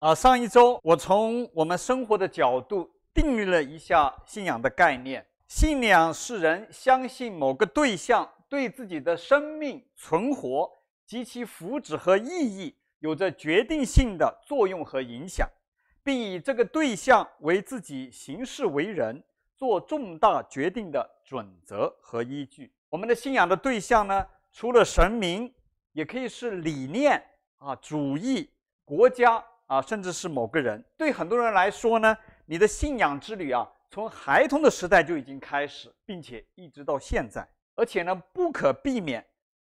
[0.00, 5.26] 啊，上一周我从我们生活的角度定义了一下信仰的概念。
[5.48, 10.70] 信仰是人相信某个对象对自己的生命存活
[11.04, 15.48] 及其福祉和意义有着决定性的作用和影响，
[16.04, 19.20] 并以这个对象为自己行事为人
[19.56, 22.72] 做重大决定的准则和依据。
[22.88, 25.52] 我们的信仰的对象呢，除了神明，
[25.90, 27.20] 也可以是理念
[27.56, 28.48] 啊、主义、
[28.84, 29.44] 国家。
[29.68, 39.22] 啊，甚至是某个人，对很多人来说呢，你的信仰之旅啊，从孩童的时代就已经开始，并且一直到现在，而且呢，不可避免，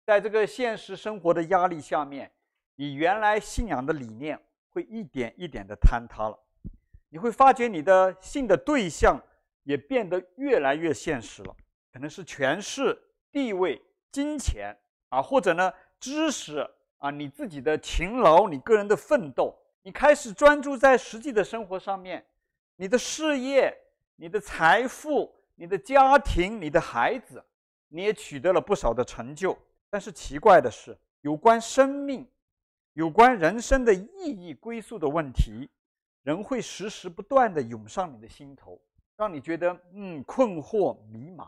[0.06, 2.32] 在这个现实生活的压力下面，
[2.76, 4.40] 你原来信仰的理念
[4.70, 6.40] 会一点一点的坍塌了，
[7.10, 9.22] 你会发觉你的信的对象
[9.64, 11.54] 也变得越来越现实了，
[11.92, 12.98] 可能是权势、
[13.34, 13.82] 地位、
[14.14, 14.74] 金钱
[15.10, 16.66] 啊，或者呢，知识
[17.00, 19.54] 啊，你自己的勤劳，你个人的奋斗。
[19.82, 22.26] 你开始专注在实际的生活上面，
[22.76, 23.76] 你的事业、
[24.16, 27.44] 你的财富、你的家庭、你的孩子，
[27.88, 29.58] 你也取得了不少的成就。
[29.90, 32.28] 但是奇怪的是，有关生命、
[32.94, 35.70] 有关人生的意义归宿的问题，
[36.24, 38.80] 仍会时时不断地涌上你的心头，
[39.16, 41.48] 让你觉得嗯困惑、迷茫。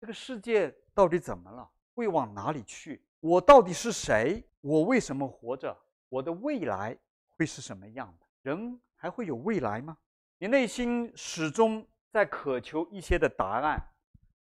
[0.00, 1.68] 这个世界到底怎么了？
[1.94, 3.02] 会往哪里去？
[3.20, 4.42] 我到底是谁？
[4.60, 5.76] 我为什么活着？
[6.08, 6.96] 我的未来？
[7.42, 8.26] 会是什么样的？
[8.42, 9.96] 人还会有未来吗？
[10.38, 13.82] 你内心始终在渴求一些的答案，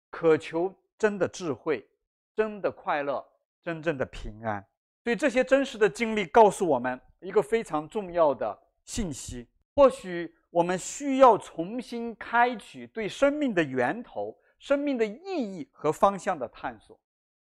[0.09, 1.89] 渴求真的智慧、
[2.35, 3.25] 真的快乐、
[3.63, 4.61] 真正的平安。
[5.05, 16.99] 所以这些真实的经历告诉我们一个非常重要的信息：或许我们需要重新开启对生命的源头、生命的意义和方向的探索，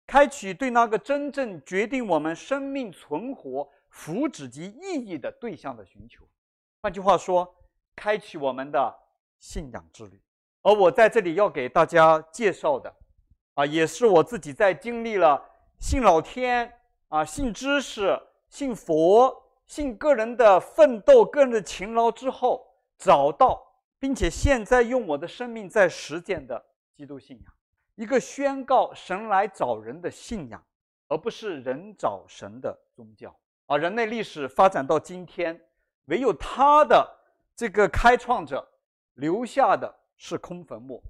[0.08, 3.70] 开启对那个真正决定我们生命存活。
[3.96, 6.28] 福祉及意义的对象的寻求，
[6.82, 7.56] 换句话说，
[7.96, 8.94] 开启我们的
[9.40, 10.22] 信仰之旅。
[10.62, 12.94] 而我在这里要给大家介绍的，
[13.54, 15.42] 啊，也是我自己在经历了
[15.80, 16.72] 信老天
[17.08, 19.34] 啊、信知识、信佛、
[19.66, 22.68] 信个人的奋斗、个人的勤劳之后，
[22.98, 23.66] 找到
[23.98, 27.54] 并且现在用我的生命在实践的基督信仰，
[27.96, 30.62] 一个宣告神来找人的信仰，
[31.08, 33.34] 而不是人找神的宗教。
[33.68, 35.60] 啊，人类历史发展到今天，
[36.06, 37.18] 唯有他的
[37.56, 38.68] 这个开创者
[39.16, 41.02] 留下的是空坟墓，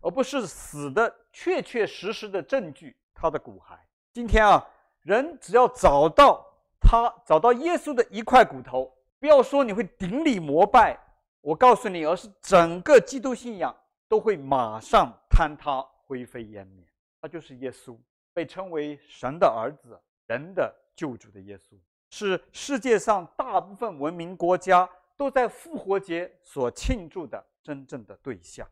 [0.00, 3.78] 而不是死的确确实实的证据，他的骨骸。
[4.12, 4.66] 今天啊，
[5.02, 6.46] 人只要找到
[6.80, 10.98] 他，找到耶稣的一块骨头，不要说你会顶礼膜拜，
[11.42, 13.76] 我告诉你，而是整个基督信仰
[14.08, 16.86] 都会马上坍塌、灰飞烟灭。
[17.20, 17.98] 他就是耶稣，
[18.32, 21.76] 被称为神的儿子、人的救主的耶稣。
[22.10, 28.66] 是世界上大部分文明国家都在复活节所庆祝的真正的对象，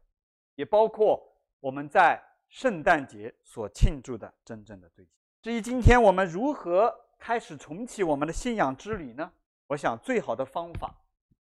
[0.55, 1.23] 也包括
[1.61, 5.13] 我们在圣诞节所庆祝的真正的对象。
[5.43, 9.33] 至于今天我们如何开始重启我们的信仰之旅呢？
[9.67, 10.95] 我想最好的方法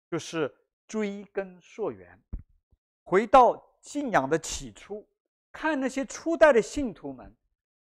[0.10, 0.54] 就是
[0.88, 2.20] 追根溯源，
[3.04, 5.08] 回到信仰的起初，
[5.52, 7.34] 看那些初代的信徒们。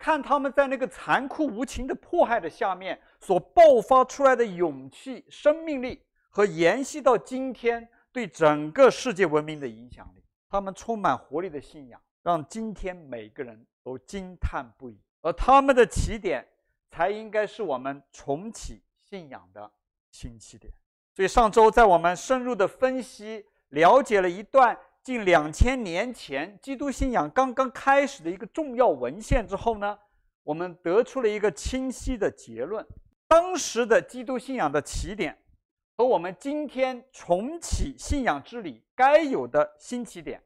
[0.05, 10.23] 看他们在那个残酷无情的迫害的下面所爆发出来的勇气、生命力，和延续到今天对整个世界文明的影响力。
[10.51, 15.01] 他们充满活力的信仰，让今天每个人都惊叹不已。
[15.23, 16.47] 而他们的起点，
[16.91, 19.73] 才应该是我们重启信仰的
[20.11, 20.71] 新起点。
[21.15, 24.79] 所以上周在我们深入的分析、了解了一段。
[25.05, 29.99] 近两千年前，基督信仰刚刚开始的一个重要文献之后呢，
[30.43, 32.83] 我们得出了一个清晰的结论：
[33.29, 35.39] 当时的基督信仰的起点，
[35.99, 40.43] 和我们今天重启信仰之旅该有的新起点，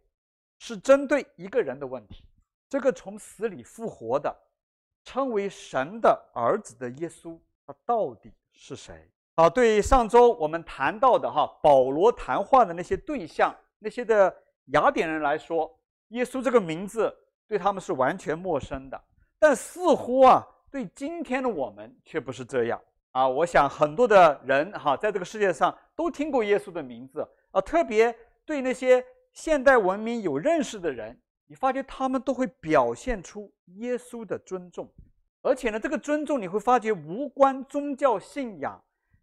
[0.59, 2.25] 是针对一个人的问题。
[2.69, 4.37] 这个从死里复活的，
[5.05, 9.09] 称为神的儿子的耶稣，他到底是谁？
[9.37, 14.35] 啊，对上周我们谈到的哈，保罗谈话的那些对象，那些的。
[14.73, 15.75] 雅典人来说，
[16.09, 17.15] 耶稣这个名字
[17.47, 19.03] 对他们是完全陌生的，
[19.39, 22.79] 但似乎啊，对今天的我们却不是这样
[23.13, 23.27] 啊。
[23.27, 34.87] 我想很多的人哈，在这个世界上都听过耶稣的名字啊，特别对那些现代文明有认识的人，你发觉他们都会表现出耶稣的尊重，
[35.41, 38.79] 而且呢，这个尊重你会发觉无关宗教信仰、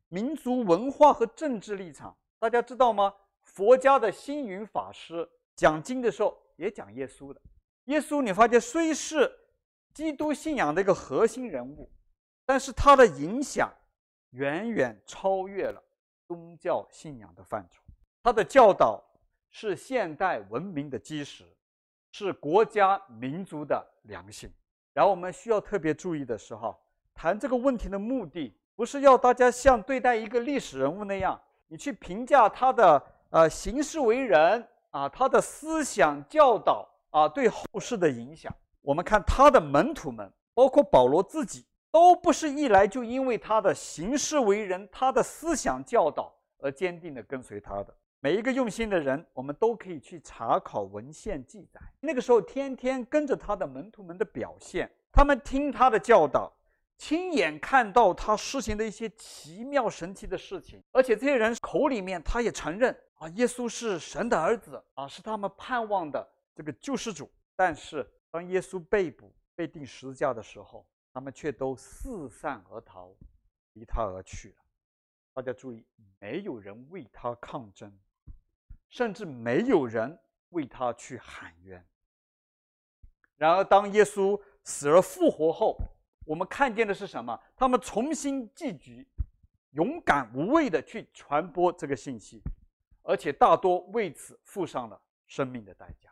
[0.09, 2.15] 民族文化和政治立场。
[2.39, 3.13] 大家知道吗？
[3.43, 5.29] 佛家的星云法师。
[5.55, 7.41] 讲经的时候也讲耶稣的，
[7.85, 9.31] 耶稣你发现虽是
[9.93, 11.89] 基督信仰的一个核心人物，
[12.45, 13.71] 但是他的影响
[14.31, 15.81] 远远超越了
[16.27, 17.81] 宗教信仰的范畴。
[18.21, 19.03] 他的教导
[19.49, 21.45] 是现代文明的基石，
[22.11, 24.51] 是国家民族的良心。
[24.93, 26.77] 然后我们需要特别注意的是，哈，
[27.13, 38.49] 谈这个问题的目的不是要大家像对待一个历史人物那样，你去评价他的呃行事为人啊，他的思想教导啊对后世的影响。
[38.81, 47.93] 我们看他的门徒们，包括保罗自己，都不是一来就因为他的行事为人、他的思想教导而坚定地跟随他的。
[48.21, 51.81] 每一个用心的人，我们都可以去查考文献记载。
[51.99, 56.49] 那个时候，天天跟着他的门徒们的表现，他们听他的教导，
[56.97, 60.81] 亲眼看到他施行的一些奇妙神奇的事情。
[60.93, 67.29] 而且这些人口里面，他也承认啊，耶稣是神的儿子啊，是他们盼望的这个救世主。
[67.55, 73.11] 但是，当耶稣被捕、被钉十字架的时候，他们却都四散而逃，
[73.73, 74.55] 离他而去了。
[75.33, 75.85] 大家注意，
[76.19, 77.91] 没有人为他抗争。
[78.87, 80.17] 甚至没有人
[80.49, 81.85] 为他去喊冤。
[83.35, 85.77] 然而，当耶稣死而复活后，
[86.23, 87.37] 我们看见的是什么？
[87.57, 89.05] 他们重新聚集，
[89.71, 92.41] 勇敢无畏的去传播这个信息，
[93.05, 96.09] 而且大多为此付上了生命的代价，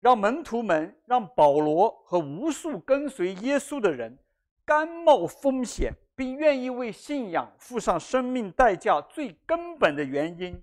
[0.00, 4.18] 让门徒们、让保罗和无数跟随耶稣的人
[4.64, 10.62] 甘冒风险，并愿意为信仰付上生命代价，最根本的原因。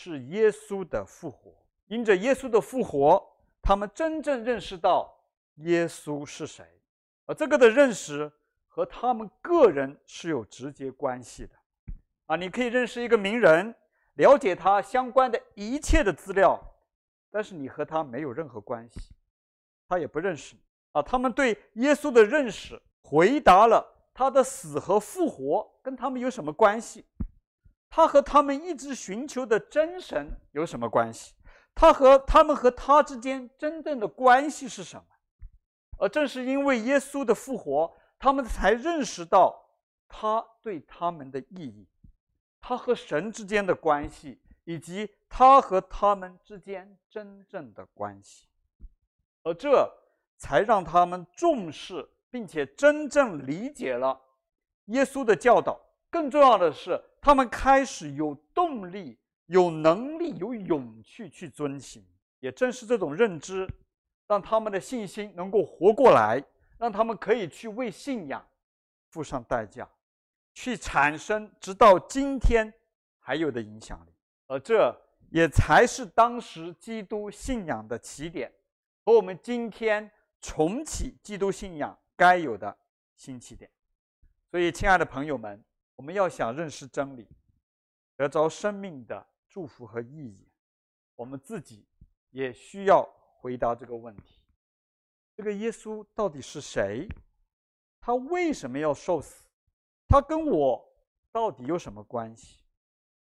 [0.00, 1.52] 是耶稣的复活，
[1.88, 3.20] 因着耶稣的复活，
[3.60, 5.12] 他们真正认识到
[5.56, 6.64] 耶稣是谁，
[7.26, 8.30] 而这个的认识
[8.68, 11.50] 和他们个人是有直接关系的。
[12.26, 13.74] 啊，你可以认识一个名人，
[14.18, 16.60] 了解他相关的一切的资料，
[17.30, 19.00] 但是你和他没有任何关系，
[19.88, 20.60] 他也不认识你。
[20.92, 27.04] 啊，他们对耶稣的认识，回答了他的死和复活跟他们有什么关系？
[27.88, 31.34] 他和他们一直寻求的真神有什么关系？
[31.74, 35.04] 他和他们和他之间真正的关系是什么？
[35.98, 39.54] 而正是因为耶稣的复活，他们才认识到
[40.08, 41.86] 他对他们的意义，
[42.60, 48.46] 他和神之间的关系，以及他和他们之间真正的关系。
[49.42, 49.90] 而这
[50.36, 54.20] 才让他们重视并且真正理解了
[54.86, 55.80] 耶稣的教导。
[56.10, 62.04] 更重要的是，他们开始有动力、有能力、有勇气去遵行。
[62.40, 63.68] 也正是这种认知，
[64.26, 66.42] 让他们的信心能够活过来，
[66.78, 68.46] 让他们可以去为信仰
[69.10, 69.88] 付上代价，
[70.60, 72.74] 去产生直到今天
[73.20, 74.12] 还有的影响力。
[74.48, 74.92] 而这
[75.30, 78.52] 也才是当时基督信仰的起点，
[79.04, 80.10] 和我们今天
[80.40, 82.76] 重启基督信仰该有的
[83.14, 83.70] 新起点。
[84.50, 85.64] 所以，亲爱的朋友们。
[85.94, 87.26] 我们要想认识真理，
[88.14, 90.46] 得着生命的祝福和意义，
[91.16, 91.84] 我们自己
[92.30, 93.02] 也需要
[93.40, 94.40] 回答这个问题：
[95.34, 97.08] 这个耶稣到底是谁？
[98.00, 99.47] 他为什么要受死？
[100.08, 100.82] 他跟我
[101.30, 102.64] 到底有什么关系？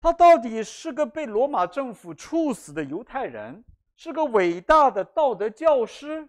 [0.00, 3.62] 他到底是个被罗马政府处死的犹太人，
[3.94, 6.26] 是个伟大的道德教师，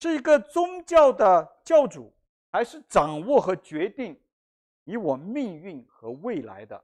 [0.00, 2.10] 是一个宗教的教主，
[2.50, 4.18] 还是掌握和决定？
[4.84, 6.82] 以我命运和未来的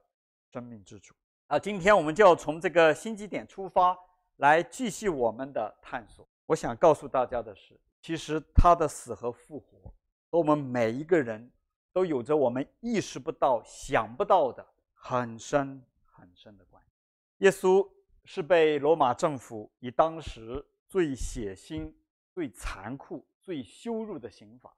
[0.51, 1.15] 生命之主
[1.47, 3.97] 啊，今天我们就要从这个新基点出发，
[4.35, 6.27] 来继续我们的探索。
[6.45, 9.91] 我想告诉大家的是，其实他的死和复活
[10.29, 11.51] 和我们每一个人
[11.95, 16.91] 都有着我们意识不到、想不到的很深很深的关系。
[17.37, 17.89] 耶稣
[18.25, 21.89] 是被罗马政府以当时最血腥、
[22.33, 24.75] 最残酷、最羞辱的刑罚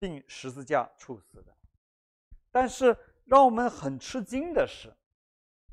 [0.00, 1.54] 钉十字架处死的。
[2.50, 4.90] 但是让我们很吃惊的是，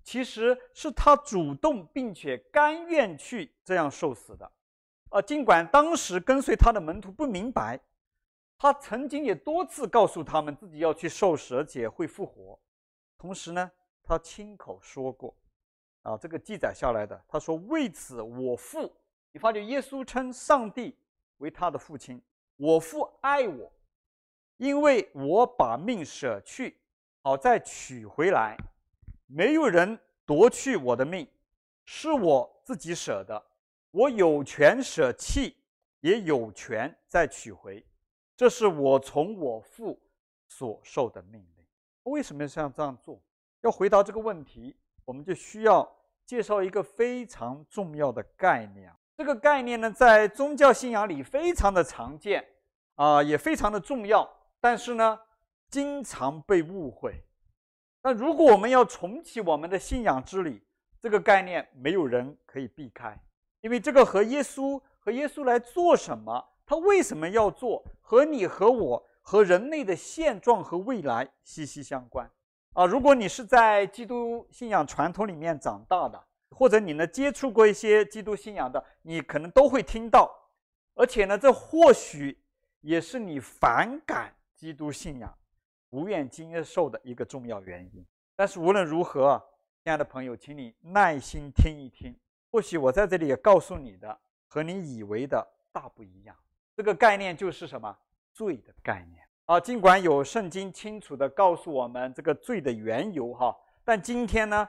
[0.04, 4.52] 其实是他主动并且甘愿去这样受死的，
[5.08, 7.80] 啊，尽管当时跟随他的门徒不明白，
[8.66, 12.60] 他曾经也多次告诉他们自己要去受死，而且会复活。
[13.16, 15.38] 同时呢，他亲口说过，
[16.02, 18.92] 啊，这个记载下来的，他说：“为此我父，
[19.32, 20.98] 你发觉耶稣称上帝
[21.38, 22.20] 为他的父亲，
[22.56, 23.72] 我父爱我。”
[24.58, 26.76] 因为我把命舍去，
[27.22, 28.58] 好再取回来，
[29.28, 31.28] 没有人夺去我的命，
[31.84, 33.46] 是我自己舍的。
[33.92, 35.56] 我有权舍弃，
[36.00, 37.86] 也有权再取回，
[38.36, 40.00] 这是我从我父
[40.48, 41.66] 所受的命令。
[42.04, 43.22] 为什么要像这样做？
[43.62, 44.76] 要回答这个问题，
[45.06, 45.90] 我们就需要
[46.26, 48.92] 介绍一个非常重要的概念。
[49.18, 52.46] 这个概念呢，在宗教信仰里非常的常见，
[52.96, 54.30] 啊、也非常的重要。
[54.60, 55.20] 但是呢，
[55.70, 57.24] 经常被误会。
[58.04, 60.62] 那如果我们要重启我们的信仰之旅，
[61.00, 63.20] 这个概念没有人可以避开，
[63.62, 72.30] 因为这个和耶稣和耶稣来做什么，他为什么要做，和你和我和人类的现状和未来息息相关。
[72.74, 80.30] 啊，如果你是在基督信仰传统里面长大的，或者你呢接触过一些基督信仰的，你可能都会听到，
[80.96, 82.38] 而且呢，这或许
[82.82, 85.34] 也是你反感基督信仰。
[85.88, 88.06] 不愿接受的一个重要原因。
[88.36, 89.42] 但是无论如何，
[89.82, 92.14] 亲爱的朋友，请你耐心听一听。
[92.52, 96.36] 或许我在这里也告诉你的和你以为的大不一样。
[96.76, 97.98] 这个概念就是什么？
[98.34, 99.60] 罪的概念啊。
[99.60, 104.68] 尽管有圣经清楚地告诉我们这个罪的缘由哈，但今天呢，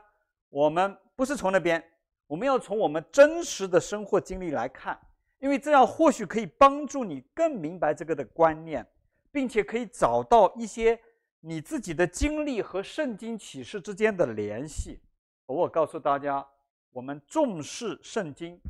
[0.49, 1.83] 我们不是从那边，
[2.27, 4.99] 我们要从我们真实的生活经历来看，
[5.39, 8.87] 因为这样或许可以帮助你更明白这个的观念，
[9.33, 11.01] 并且可以找到一些。
[11.41, 15.01] 你自己的经历和圣经启示之间的联系，
[15.45, 16.45] 我告诉大家，
[16.91, 18.61] 我们重视圣经，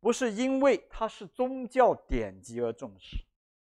[0.00, 3.16] 不是因为它是宗教典籍而重视，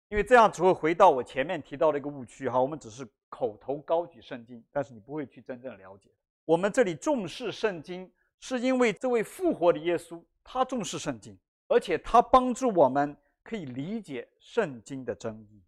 [0.10, 2.60] 因为这样只会回到我前面提到的一个误区哈。
[2.62, 6.10] 我们只是口头高举圣经，但是你不会去真正了解。
[6.46, 15.62] 我们这里重视圣经，是因为这位复活的耶稣，他重视圣经，而且他帮助我们可以理解圣经的真义。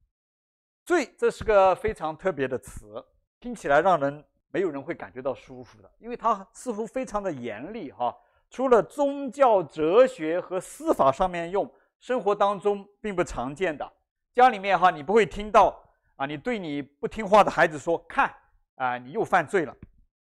[0.86, 3.04] 罪，这是个非常特别的词，
[3.40, 8.14] 听起来让人没有人会感觉到舒服的，因为它似乎非常的严厉哈。
[8.54, 11.68] 除了宗教、哲学和司法上面用，
[12.00, 13.92] 生活当中并不常见的。
[14.32, 15.76] 家里面哈，你不会听到
[16.18, 18.32] 啊，你对你不听话的孩子说：“看
[18.76, 19.76] 啊，你又犯罪了。”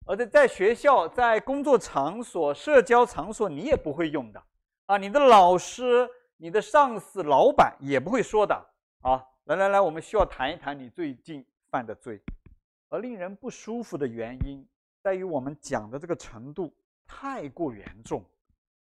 [0.06, 4.40] 而在在学校、在工作场所、社交场所，你也不会用的
[4.86, 4.98] 啊。
[4.98, 8.54] 你的老师、你的上司、老板也不会说的
[9.02, 9.26] 啊。
[9.46, 12.22] 来来来，我们需要谈一谈你最近犯的罪，
[12.90, 14.64] 而令人不舒服的原因
[15.02, 16.72] 在于我们讲的这个程度
[17.14, 18.24] 太过严重，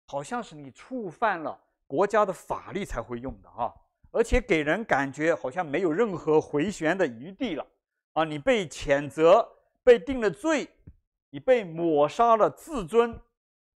[0.08, 3.72] 好像是你触犯了国家的法律才会用的啊，
[4.10, 7.66] 而且给人感觉好像没有任何回旋的余地了
[8.14, 8.24] 啊！
[8.24, 9.48] 你被谴责，
[9.84, 10.68] 被定了罪，
[11.30, 13.18] 你被抹杀了自尊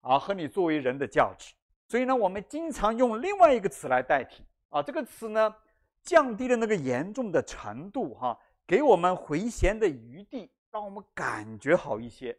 [0.01, 1.53] 啊和你作为人的价值，
[1.87, 5.55] 所以呢，我们经常用另外一个词来代替啊，这个词呢。
[6.01, 12.35] 降低了那个严重的程度，哈，给我们回旋的余地，让我们感觉好一些。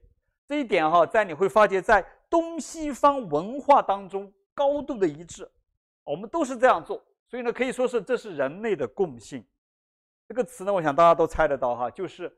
[0.50, 5.48] 这一点哈，在你会发觉，在东西方文化当中高度的一致，
[6.02, 9.46] 我们都是这样做，所以呢，可以说是这是人类的共性。
[10.26, 12.36] 这个词呢，我想大家都猜得到哈，就是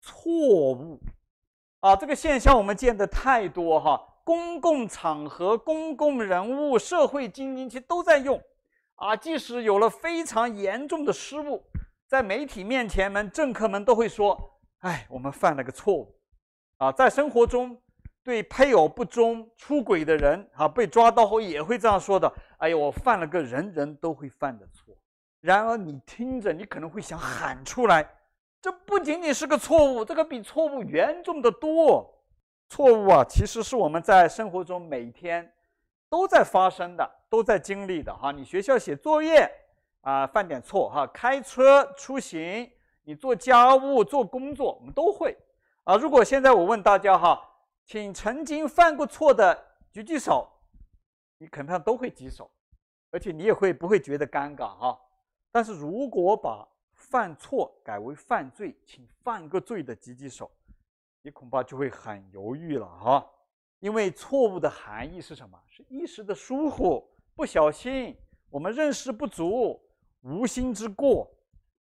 [0.00, 0.28] 错
[0.72, 0.98] 误
[1.78, 1.94] 啊。
[1.94, 8.42] 这个现象我们见得太多哈，公共场合、公共人物、社会精英其实都在用。
[8.96, 11.62] 啊，即使有了非常严重的失误，
[12.08, 16.12] 在媒体面前们，政客们都会说：“哎，我们犯了个错误。”
[16.82, 17.80] 啊，在生活中，
[18.24, 24.92] 对配偶不忠、出轨的人，啊，被抓到后也会这样说的：“哎呦，我犯了个人人都会犯的错。”
[25.40, 28.04] 然而，你听着，你可能会想喊出来
[28.60, 32.12] ：“这不仅仅是个错误，这个比错误严重的多。”
[32.68, 35.48] 错误啊，其实是我们在生活中每天
[36.10, 37.08] 都在发生的。
[37.30, 39.48] 都在经历的哈，你学校写作业
[40.00, 42.68] 啊，犯点错哈，开车出行，
[43.04, 45.34] 你做家务做工作，我们都会
[45.84, 45.96] 啊。
[45.96, 47.40] 如果现在我问大家哈，
[47.84, 49.56] 请曾经犯过错的
[49.90, 50.48] 举举手，
[51.38, 52.50] 你肯定都会举手，
[53.10, 54.98] 而且你也会不会觉得尴尬哈？
[55.50, 60.50] 但是如果把犯错改为犯罪，请犯个罪的举举手，
[61.20, 63.26] 你恐怕就会很犹豫了哈，
[63.80, 65.58] 因为错误的含义是什么？
[65.66, 67.06] 是一时的疏忽。
[67.34, 68.16] 不小心，
[68.50, 69.80] 我们认识不足，
[70.20, 71.30] 无心之过，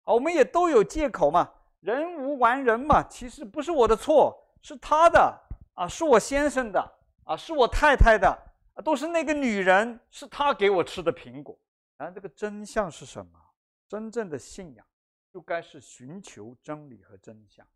[0.02, 1.48] 啊，我们也都有借口嘛。
[1.80, 5.40] 人无完人嘛，其实不是我的错，是他的
[5.74, 6.80] 啊，是我先生的
[7.24, 8.28] 啊，是我太太的
[8.74, 11.58] 啊，都是那个女人，是她给我吃的苹果。
[11.96, 13.40] 然后这个真相是什么？
[13.88, 14.84] 真正的信仰
[15.32, 17.66] 就该是寻求真理和真相，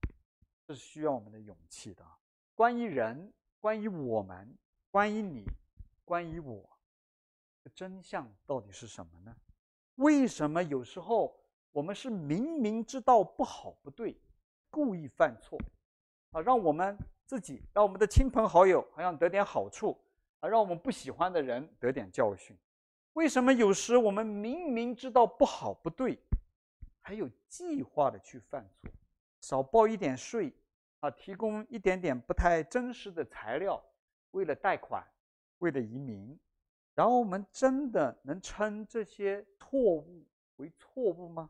[0.67, 2.05] 这是需要我们的勇气的。
[2.55, 4.59] 关于人，关于我们，
[4.91, 5.47] 关于你，
[6.05, 6.69] 关于我。
[7.75, 9.35] 真相到底是什么呢？
[9.97, 11.40] 为什么有时候
[11.73, 14.17] 我们是明明知道不好不对，
[14.71, 15.59] 故意犯错，
[16.33, 19.97] 啊，让我们自己、让我们的亲朋好友好像得点好处，
[20.41, 22.57] 啊，让我们不喜欢的人得点教训？
[23.13, 26.19] 为什么有时我们明明知道不好不对，
[27.01, 28.91] 还有计划的去犯错，
[29.41, 30.53] 少报一点税，
[31.01, 33.81] 啊，提供一点点不太真实的材料，
[34.33, 35.07] 为了贷款，
[35.59, 36.37] 为了移民？
[36.97, 41.49] 然后我们真的能称这些错误为错误吗？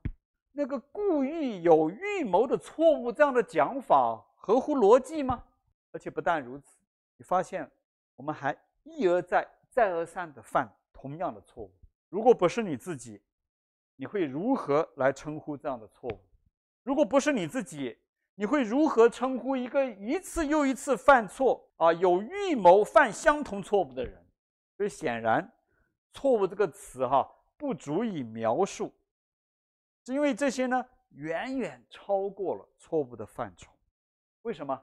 [0.52, 5.45] 那个故意有预谋的错误，这样的讲法合乎逻辑吗？
[5.92, 6.78] 而且不但如此，
[7.16, 7.71] 你发现
[8.16, 11.73] 我们还一而再、再而三地犯同样的错误。
[12.09, 13.23] 如果不是你自己，
[13.97, 16.21] 你会如何来称呼这样的错误？
[16.83, 17.99] 如果不是你自己，
[18.35, 24.26] 你会如何称呼一个一次又一次犯错啊、有预谋犯相同错误的人？
[24.76, 25.52] 所以显然
[26.12, 28.92] ，“错误”这个词哈、不足以描述，
[30.04, 33.73] 是因为这些呢远远超过了错误的范畴。
[34.42, 34.83] 为什么？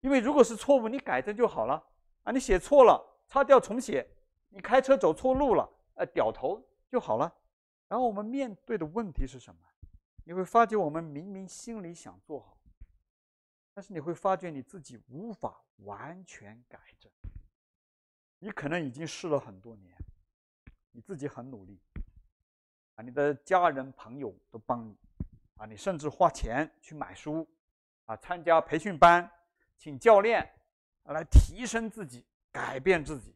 [0.00, 1.82] 因为如果是错误，你改正就好了
[2.24, 2.32] 啊！
[2.32, 4.04] 你写错了，擦掉重写；
[4.48, 7.32] 你开车走错路了，呃，掉头就好了。
[7.88, 9.60] 然后我们面对的问题是什么？
[10.24, 12.56] 你会发觉我们明明心里想做好，
[13.74, 17.10] 但是你会发觉你自己无法完全改正。
[18.38, 19.96] 你可能已经试了很多年，
[20.90, 21.80] 你自己很努力
[23.02, 24.96] 你的家人朋友都帮你
[25.56, 27.46] 啊，你甚至花钱去买书
[28.06, 29.30] 啊，参加培训班，
[29.76, 30.42] 请教练
[31.02, 33.34] 啊来提升自己、改变自己。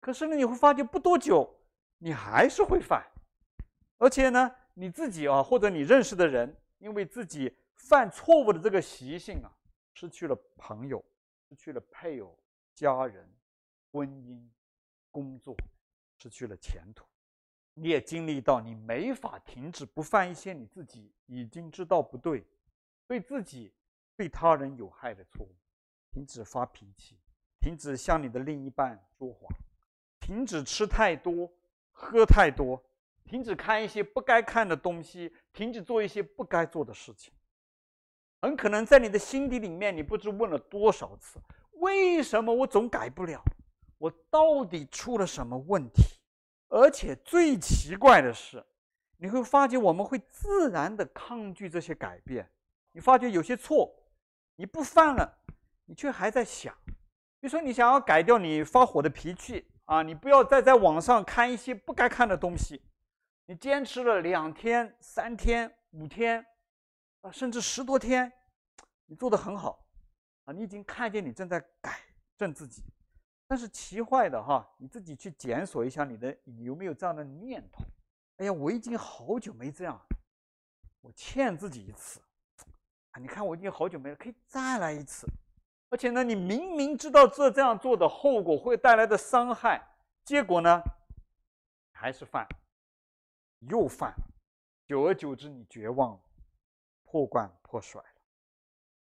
[0.00, 1.52] 可是呢，你会发觉不多久，
[1.98, 3.04] 你还是会犯，
[3.98, 4.54] 而且呢。
[4.76, 9.46] 你自己啊，或者你认识的人，因为自己犯错误的这个习性啊，
[9.92, 11.00] 失去了朋友，
[11.48, 12.36] 失去了配偶、
[12.74, 13.32] 家人、
[13.92, 14.44] 婚姻、
[15.12, 15.56] 工作，
[16.18, 17.06] 失去了前途。
[17.74, 22.46] 你也经历到你没法停止不犯一些你自己已经知道不对、
[23.06, 23.74] 对自己、
[24.16, 25.54] 对他人有害的错误。
[26.12, 27.18] 停止发脾气，
[27.58, 29.50] 停止向你的另一半说谎，
[30.20, 31.52] 停止吃太多、
[31.90, 32.80] 喝太多。
[33.24, 37.32] 停止看一些不该看的东西，停止做一些不该做的事情。
[38.42, 41.40] 很可能在你的心底里面，你不知问了多少次：
[41.80, 43.42] 为什么我总改不了？
[43.98, 46.02] 我到底出了什么问题？
[46.68, 48.64] 而且最奇怪的是，
[49.18, 52.50] 你会发觉我们会自然的抗拒这些改变。
[52.92, 53.94] 你发觉有些错，
[54.56, 55.38] 你不犯了，
[55.84, 56.74] 你却还在想。
[57.40, 62.82] 比如说，你想要改掉你发火的脾气啊，你不要再在网上看一些不该看的东西。
[63.46, 66.46] 你坚持了两天、三天、五天，
[67.20, 68.32] 啊，甚至十多天，
[69.06, 69.86] 你做得很好，
[70.44, 72.00] 啊，你已经看见你正在改
[72.38, 72.82] 正自己。
[73.46, 77.84] 但是奇怪的哈，你自己去检索一下你的，你有没有这样的念头？
[78.38, 80.00] 哎呀，我已经好久没这样，
[81.00, 82.20] 我欠自己一次。
[83.12, 85.26] 啊，你看我已经好久没了，可以再来一次。
[85.90, 89.80] 而且呢，你明明知道这这样做的后果会带来的伤害，
[90.24, 90.82] 结果呢，
[91.92, 92.48] 还是犯。
[93.60, 94.12] 又犯，
[94.86, 96.20] 久而久之，你绝望了，
[97.04, 98.08] 破罐破摔了。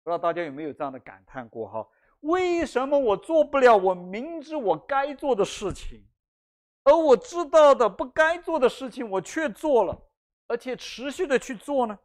[0.02, 1.88] 不知道大家有没有这样的感叹过哈？
[2.22, 6.04] 为什么我做不了我明知我该做的事情，
[6.84, 10.00] 而我知道的不该做的事情，我却做了，
[10.46, 11.98] 而且持续的去做呢？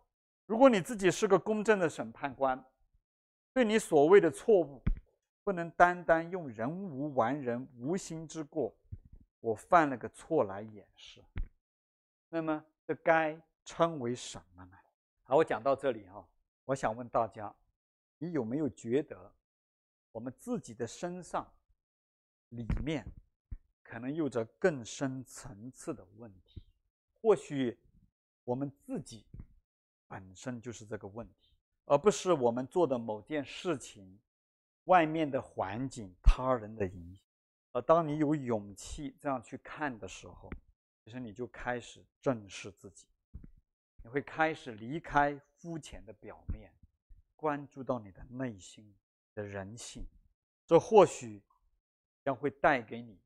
[0.46, 2.64] 如果你自己是个公正的审判官，
[3.54, 4.82] 对你所谓的错误，
[5.44, 8.74] 不能单单用人无完人，无心之过，
[9.40, 11.24] 我犯了个错来掩饰。
[12.30, 14.78] 那么这该称为什么呢？
[15.24, 16.26] 好，我讲到这里哈，
[16.66, 17.54] 我想问大家，
[18.18, 19.32] 你有没有觉得
[20.18, 21.48] 我们自己的身上
[22.50, 23.06] 里面
[23.84, 26.60] 可能有着更深层次的问题？
[27.22, 27.78] 或许
[28.44, 29.28] 我们自己
[30.08, 31.52] 本身就是这个问题，
[31.86, 34.20] 而不是我们做的某件事情、
[34.86, 37.24] 外面的环境、他人的影响。
[37.74, 40.50] 而当你有勇气这样去看的时候，
[41.06, 43.06] 其实你就开始正视自己，
[44.02, 46.72] 你会开始离开肤浅的表面，
[47.36, 48.92] 关注到你的内心
[49.38, 50.04] 的人性，
[50.66, 51.44] 这或许
[52.24, 53.20] 将会带给你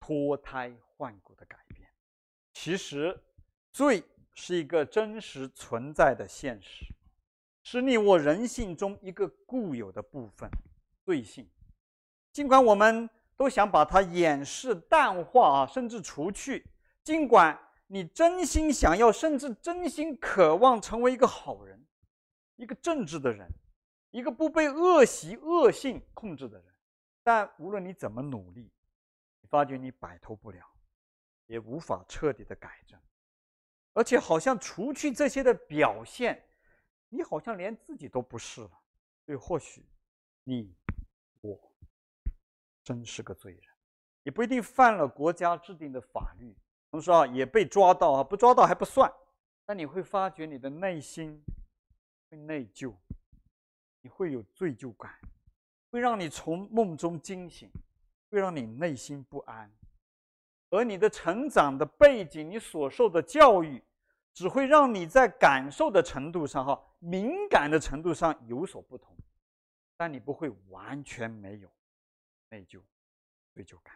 [0.00, 1.88] 脱胎换骨的改变。
[2.52, 3.16] 其实，
[3.70, 4.02] 罪
[4.34, 6.84] 是一个真实存在的现实，
[7.62, 10.50] 是你我人性中一个固有的部分——
[11.06, 11.48] 罪性。
[12.32, 16.66] 尽管我们都想把它掩饰、淡化啊，甚至除去。
[17.04, 21.86] 尽管你真心想要，甚至真心渴望成为一个好人，
[22.56, 23.48] 一个正直的人，
[24.14, 26.72] 一个不被恶习、恶性控制的人，
[27.24, 28.70] 但无论你怎么努力，
[29.40, 30.64] 你发觉你摆脱不了，
[31.46, 32.96] 也无法彻底的改正，
[33.92, 36.40] 而且好像除去这些的表现，
[37.08, 38.70] 你好像连自己都不是了。
[39.26, 39.84] 所以或许
[40.44, 40.72] 你
[41.40, 41.58] 我
[42.84, 43.62] 真是个罪人，
[44.22, 46.56] 也不一定犯了国家制定的法律。
[46.88, 49.12] 同时啊，也被抓到啊，不抓到还不算，
[49.66, 51.44] 但你会发觉你的内心
[52.30, 52.94] 会内疚，
[54.04, 55.18] 你会有罪疚感，
[55.90, 57.70] 会让你从梦中惊醒，
[58.28, 59.72] 会让你内心不安，
[60.68, 63.82] 而你的成长的背景，你所受的教育，
[64.34, 69.16] 只会让你在感受的程度上哈，敏感的程度上有所不同，
[69.96, 71.72] 但你不会完全没有
[72.50, 72.82] 内疚、
[73.54, 73.94] 罪疚感。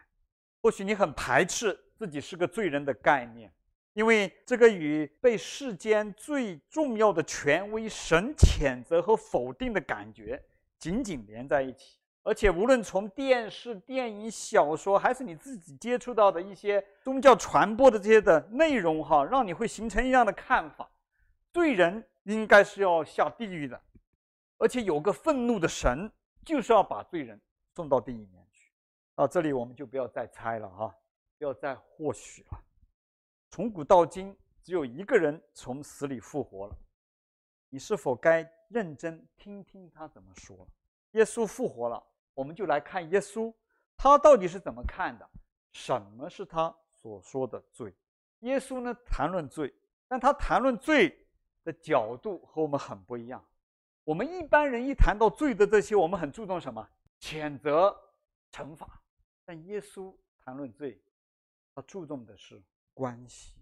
[0.59, 3.53] 或许你很排斥自己是个罪人的概念，
[3.93, 10.41] 因为这个与被世间最重要的权威神谴责和否定的感觉
[10.77, 11.97] 紧紧连在一起。
[12.21, 20.87] 而且，无论从电视、电影、小说，还是你自己接触到的一些宗教传播的这些的内容，哈，让你会形成一样的看法：
[21.51, 23.81] 罪人应该是要下地狱的，
[24.57, 26.11] 而且有个愤怒的神，
[26.45, 27.39] 就是要把罪人
[27.73, 28.69] 送到地狱里面去。
[29.15, 30.93] 到这里，我们就不要再猜了，哈，
[31.39, 32.63] 不要再或许了。
[33.51, 36.77] 从古到今，只有一个人从死里复活了，
[37.69, 40.67] 你是否该认真听听他怎么说？
[41.11, 42.01] 耶稣复活了，
[42.33, 43.53] 我们就来看耶稣，
[43.97, 45.27] 他到底是怎么看的？
[45.71, 47.93] 什么是他所说的罪？
[48.41, 49.73] 耶稣呢，谈论罪，
[50.07, 51.27] 但他谈论罪
[51.63, 53.43] 的角度和我们很不一样。
[54.03, 56.87] 我们一般人一谈到罪的这些，我们很注重什么？
[57.19, 57.95] 谴责、
[58.51, 59.01] 惩罚。
[59.43, 61.01] 但耶稣谈论罪，
[61.73, 62.61] 他注重的是
[62.93, 63.53] 关系。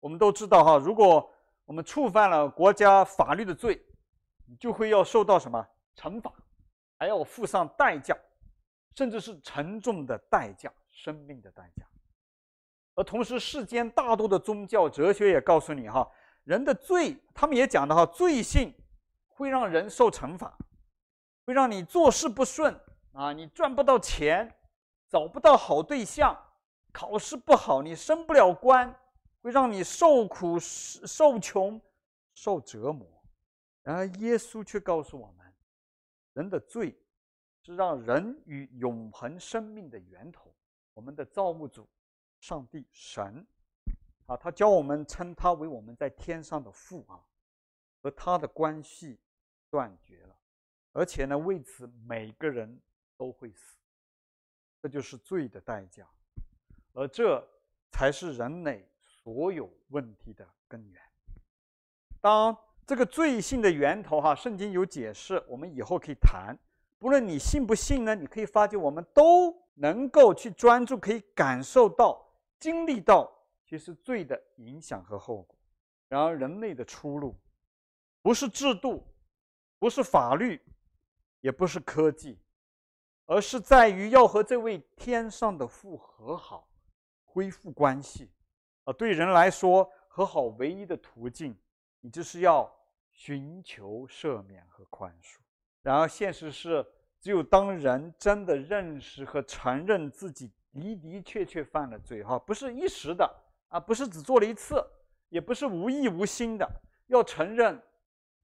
[0.00, 1.30] 我们都知道哈，如果
[1.64, 3.80] 我们触犯了国家法律的罪，
[4.46, 6.32] 你就会要受到什么惩罚？
[6.98, 8.16] 还要付上代价，
[8.94, 11.86] 甚至是沉重的代价，生命的代价。
[12.94, 16.06] 而同时，世间大多的宗教哲学也告诉你哈，
[16.44, 18.74] 人的罪，他们也讲的哈，罪性
[19.28, 20.58] 会让人受惩罚，
[21.46, 22.78] 会让你做事不顺
[23.12, 24.52] 啊，你赚不到钱，
[25.08, 26.36] 找不到好对象，
[26.90, 28.94] 考试不好，你升不了官，
[29.42, 31.80] 会让你受苦、受穷、
[32.34, 33.06] 受折磨。
[33.82, 35.54] 然而，耶稣却告诉我们。
[36.34, 36.96] 人的罪
[37.62, 40.54] 是让人与永恒生命的源头，
[40.94, 41.88] 我们的造物主
[42.38, 43.44] 上帝神
[44.26, 47.20] 啊，他教我们称他为我们在天上的父啊，
[48.00, 49.18] 和他的关系
[49.68, 50.36] 断绝了，
[50.92, 52.80] 而且呢，为此每个人
[53.16, 53.76] 都会死，
[54.80, 56.08] 这就是罪的代价，
[56.92, 57.46] 而这
[57.90, 61.00] 才是人类所有问题的根源。
[62.20, 66.56] 当这个罪性的源头，哈，圣经有解释，我们以后可以谈。
[66.98, 72.22] 不论你信不信呢，你可以发觉，我们都能够去专注，可以感受到、
[72.58, 73.30] 经历到，
[73.64, 75.56] 其实罪的影响和后果。
[76.08, 77.34] 然而，人类的出路，
[78.20, 79.06] 不是制度，
[79.78, 80.60] 不是法律，
[81.40, 82.38] 也不是科技，
[83.24, 86.68] 而是在于要和这位天上的父和好，
[87.32, 88.30] 恢复关系。
[88.84, 91.56] 啊，对人来说，和好唯一的途径，
[92.00, 92.70] 你就是要。
[93.12, 95.38] 寻求赦免和宽恕。
[95.82, 96.86] 然而，现实是，
[97.20, 103.28] 只有当人真的认识和承认自己的的确确犯了罪，哈，不是一时的
[103.68, 104.82] 啊，不是只做了一次，
[105.28, 106.66] 也不是无意无心的，
[107.08, 107.82] 要承认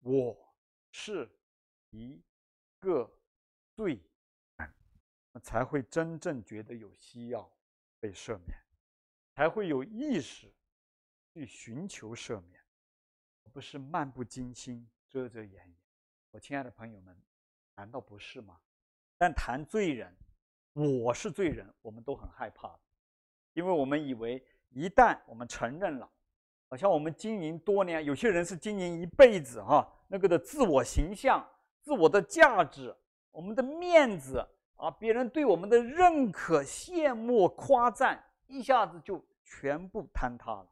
[0.01, 0.37] 我
[0.91, 1.31] 是
[1.91, 2.21] 一
[2.81, 3.11] 个
[3.73, 4.03] 罪
[4.57, 4.71] 人，
[5.41, 7.51] 才会真正觉得有需要
[8.01, 8.59] 被赦免，
[9.37, 10.51] 才会有意识
[11.35, 12.59] 去寻求赦免。
[13.45, 15.77] 而不是漫不经心、遮遮掩掩，
[16.31, 17.15] 我亲爱的朋友们，
[17.77, 18.59] 难道不是吗？
[19.19, 20.17] 但谈罪人，
[20.73, 22.77] 我是罪人，我们都很害怕，
[23.53, 26.11] 因为我们以为一旦我们承认了，
[26.69, 31.47] 好像我们经营多年，有些人是经营一辈子哈，那个的自我形象、
[31.83, 32.95] 自我的价值、
[33.31, 34.45] 我们的面子
[34.77, 40.67] 啊，别人对我们的认可、羡慕、夸赞，一下子就全部坍塌了。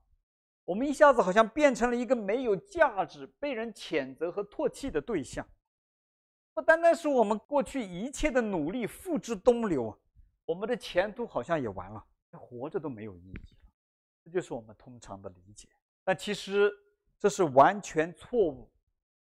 [0.65, 5.47] 我们一下子好像变成了一个没有价值、被人谴责和唾弃的对象。
[6.55, 9.95] 不单单是我们过去一切的努力付之东流，
[10.47, 13.59] 我们的前途好像也完了，活着都没有意义了。
[14.25, 15.69] 这就是我们通常的理解。
[16.03, 16.73] 但其实
[17.19, 18.71] 这是完全错误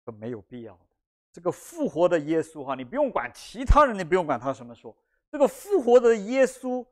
[0.03, 0.85] 和没有必要的。
[1.31, 4.93] 这个复活的耶稣哈，你不用管其他人，你不用管他什么说。
[5.31, 6.85] 这个复活的耶稣，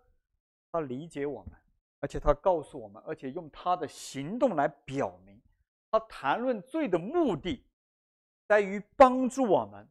[0.80, 1.52] 他理解我们。
[2.00, 5.42] 而且他告诉我们，而且用他的行动来表明，
[5.90, 7.66] 他谈论罪的目的，
[8.48, 9.88] 在于帮助我们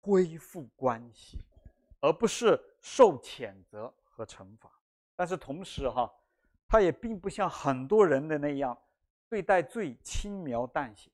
[0.00, 1.44] 恢复关系，
[2.00, 4.70] 而不是受谴责和惩罚。
[5.14, 6.10] 但是同时哈，
[6.66, 8.76] 他也并不像很多人的那样
[9.28, 11.10] 对待罪轻描淡写，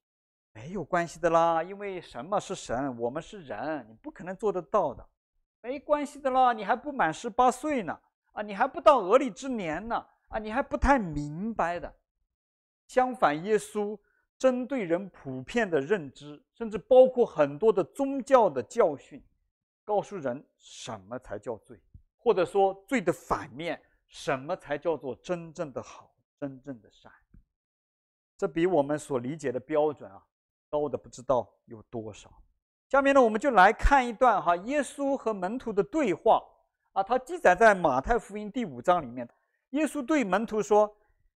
[0.53, 5.05] 没有关系的啦，因为什么是神，我们是人，你不可能做得到的，
[5.63, 8.01] 没关系的啦，你还不满十八岁呢，
[8.39, 9.97] 啊，你还不到而立之年呢。
[10.29, 11.93] 啊，你还不太明白的。
[12.87, 13.99] 相反，耶稣
[14.39, 19.21] 针对人普遍的认知，甚至包括很多的宗教的教训，
[19.85, 21.81] 告诉人什么才叫罪，
[22.17, 27.11] 或者说罪的反面，什么才叫做真正的好、真正的善。
[28.37, 30.23] 这比我们所理解的标准啊，
[30.71, 32.31] 高的不知道有多少。
[32.89, 36.41] 下面呢，我们就来看一段哈，耶稣和门徒的对话
[36.93, 39.29] 啊，它记载在马太福音第五章里面。
[39.71, 40.93] 耶稣对门徒说：“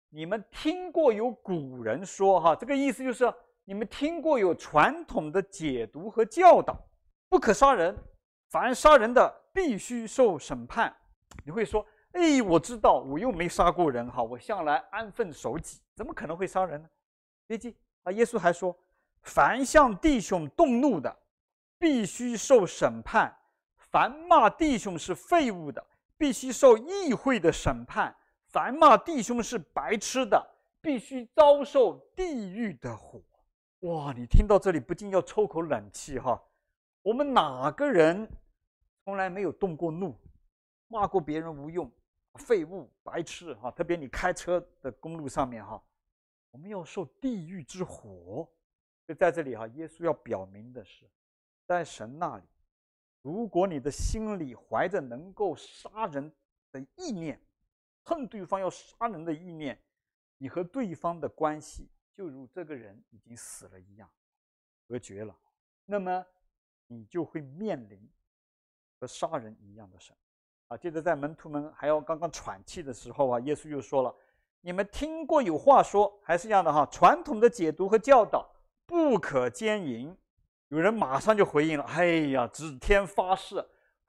[0.10, 3.32] 你们听过有古人说哈，这个意思就是
[3.66, 6.78] 你们听过有传统的解读和教导，
[7.30, 7.96] 不可杀人，
[8.50, 10.96] 凡杀人的必须受审判。”
[11.46, 16.90] 你会说：“哎，我知道，我又没杀过人哈，我向来安分守己，怎么可能会杀人呢？”
[17.48, 18.76] 别急啊，耶稣还说
[19.24, 21.16] ：“凡向弟兄动怒的。”
[21.82, 23.36] 必须受审判，
[23.91, 25.86] 凡骂弟兄是废物的，
[26.17, 28.10] 必须受议会的审判；
[28.47, 30.41] 凡骂弟兄是白痴的，
[30.80, 33.21] 必须遭受地狱的火。
[33.82, 34.13] 哇！
[34.15, 36.41] 你听到这里不禁要抽口冷气哈。
[37.01, 38.25] 我们哪个人
[39.04, 40.15] 从来没有动过怒，
[40.88, 41.91] 骂过别人无用、
[42.36, 43.69] 废物、白痴哈？
[43.71, 45.84] 特别你开车的公路上面哈，
[46.51, 48.47] 我们要受地狱之火。
[49.06, 51.10] 就在这里哈，耶稣要表明的是。
[51.67, 52.43] 在神那里，
[53.21, 56.31] 如果你的心里怀着能够杀人
[56.71, 57.39] 的意念，
[58.03, 59.79] 恨对方要杀人的意念，
[60.38, 64.10] 你和对方的关系就如这个人已经死了一样，
[64.88, 65.38] 隔绝了。
[65.86, 66.25] 那么
[66.88, 68.10] 你就会面临
[68.99, 70.15] 和杀人一样的神
[70.67, 70.77] 啊！
[70.77, 74.15] 接着在门徒们还要刚刚喘气的时候啊，耶稣又说了
[74.62, 78.49] ：“你们听过有话说，还是一样的哈，传统的解读和教导，
[78.86, 80.15] 不可奸淫。”
[80.71, 83.62] 有人马上就回应了：“哎呀，指天发誓，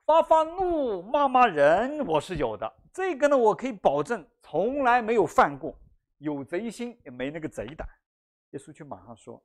[0.07, 2.73] 发发怒，骂骂人，我是有的。
[2.93, 5.77] 这个呢，我可以保证，从来没有犯过。
[6.19, 7.85] 有贼心，也没那个贼胆。”
[8.51, 9.43] 耶稣却马上说：“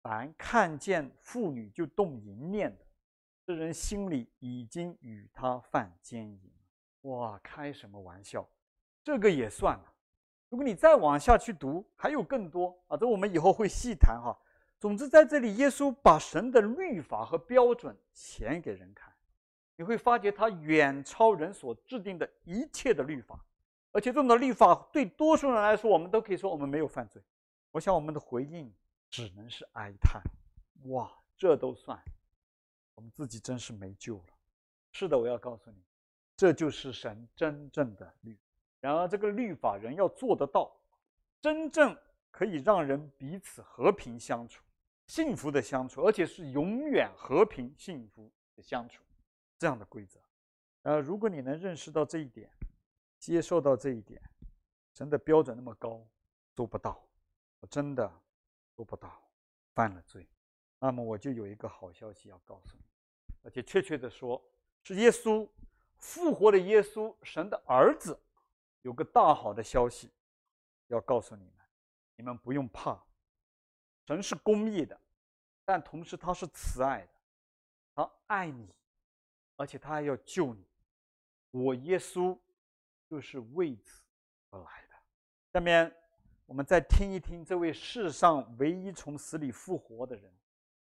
[0.00, 2.84] 凡看见妇女就动淫念的，
[3.44, 6.52] 这人心里已经与他犯奸淫。”
[7.02, 8.48] 哇，开什么玩笑？
[9.02, 9.92] 这个也算了。
[10.50, 14.38] 如果你再往下去读，还有更多啊，这我们以后会细谈哈。
[14.78, 19.12] 总之，在这里，耶稣把神的律法和标准显给人看，
[19.76, 23.42] 你会发觉他远超人所制定的一切的律法，
[23.92, 27.22] 而且这种的律法对多数人来说，我们都可以说我们没有犯罪。
[27.70, 28.72] 我想我们的回应
[29.08, 30.22] 只能是哀叹：
[30.90, 31.98] 哇，这都算，
[32.94, 34.24] 我们自己真是没救了。
[34.92, 35.82] 是的，我要告诉你，
[36.36, 38.38] 这就是神真正的律。
[38.80, 40.70] 然而，这个律法人要做得到，
[41.40, 41.96] 真正
[42.34, 44.60] 可以让人彼此和平相处。
[45.06, 49.04] 幸福的相处，而且是永远和平幸福的相处，
[49.56, 50.18] 这样的规则。
[50.82, 52.50] 呃，如果你能认识到这一点，
[53.20, 54.20] 接受到这一点，
[54.94, 56.04] 神的标准那么高，
[56.54, 57.00] 做不到，
[57.60, 58.12] 我真的
[58.74, 59.22] 做不到，
[59.74, 60.26] 犯了罪，
[60.80, 62.84] 那么我就有一个好消息要告诉你，
[63.44, 64.42] 而且确切的说，
[64.82, 65.48] 是耶稣
[65.98, 68.18] 复活的耶稣，神的儿子，
[68.82, 70.10] 有个大好的消息
[70.88, 71.53] 要告诉你，
[72.16, 73.02] 你们不用怕。
[74.06, 75.00] 神是公义的，
[75.64, 77.08] 但同时他是慈爱的，
[77.94, 78.68] 他爱你，
[79.56, 80.66] 而且他还要救你。
[81.50, 82.38] 我耶稣
[83.08, 84.02] 就是为此
[84.50, 84.94] 而来的。
[85.52, 85.94] 下面
[86.46, 90.30] 我们再听一听这位世上唯一从死里复活的人，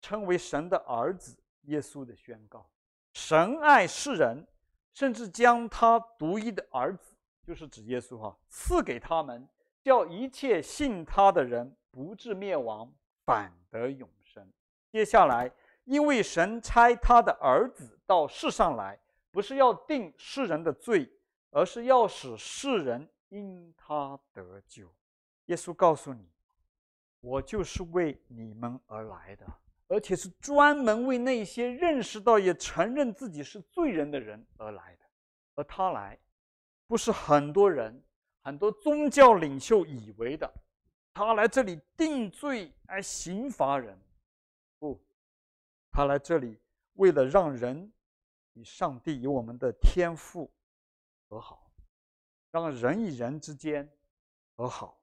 [0.00, 2.70] 称为神的儿子耶稣的宣告：
[3.12, 4.46] 神爱世人，
[4.94, 9.46] 甚至将他独一的儿子，就是指耶稣哈，赐给他们，
[9.84, 11.76] 叫一切信他的人。
[11.92, 12.92] 不至灭亡，
[13.24, 14.52] 反得永生。
[14.90, 15.48] 接下来，
[15.84, 18.98] 因为神差他的儿子到世上来，
[19.30, 21.08] 不是要定世人的罪，
[21.50, 24.92] 而是要使世人因他得救。
[25.44, 26.28] 耶稣告诉你，
[27.20, 29.46] 我就是为你们而来的，
[29.86, 35.04] 而且是专门为那些认识到也承认自己是罪人的人而来的。
[35.54, 36.18] 而他来，
[36.88, 38.02] 不是很多人、
[38.44, 40.48] 很多宗教领袖以为的。
[41.12, 43.96] 他来这里定罪来刑罚人，
[44.78, 45.00] 不，
[45.90, 46.58] 他来这里
[46.94, 47.92] 为了让人
[48.54, 50.50] 与上帝、与我们的天赋
[51.28, 51.70] 和好，
[52.50, 53.88] 让人与人之间
[54.56, 55.00] 和好，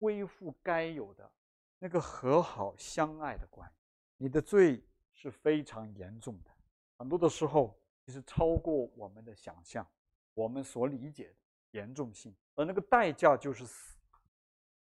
[0.00, 1.30] 恢复该有的
[1.78, 3.76] 那个和好相爱的关系。
[4.16, 6.50] 你的罪是非常严重的，
[6.98, 9.86] 很多的时候其实超过我们的想象，
[10.34, 11.34] 我们所理解的
[11.74, 13.98] 严重性，而那个代价就是死。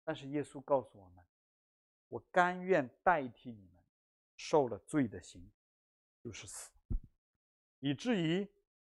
[0.03, 1.25] 但是耶稣告诉我们
[2.09, 3.83] ：“我甘愿代替你们
[4.37, 5.51] 受了罪的刑，
[6.23, 6.71] 就是死，
[7.79, 8.47] 以至于